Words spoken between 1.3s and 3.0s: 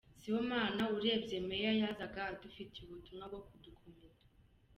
meya yazaga adufitiye